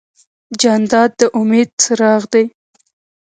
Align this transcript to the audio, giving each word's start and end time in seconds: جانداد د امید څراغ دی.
جانداد 0.61 1.11
د 1.19 1.21
امید 1.39 1.69
څراغ 1.81 2.21
دی. 2.33 2.45